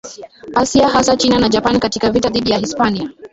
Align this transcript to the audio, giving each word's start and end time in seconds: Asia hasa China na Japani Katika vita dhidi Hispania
Asia 0.55 0.89
hasa 0.89 1.17
China 1.17 1.39
na 1.39 1.49
Japani 1.49 1.79
Katika 1.79 2.09
vita 2.11 2.29
dhidi 2.29 2.53
Hispania 2.53 3.09